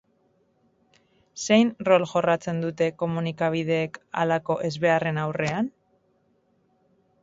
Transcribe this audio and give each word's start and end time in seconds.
Zein 1.43 1.69
rol 1.91 2.07
jorratzen 2.13 2.63
dute 2.65 2.89
komunikabideek 3.03 4.03
halako 4.23 4.61
ezbeharren 4.71 5.25
aurrean? 5.29 5.75